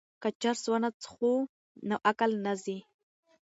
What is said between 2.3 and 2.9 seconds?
نه ځي.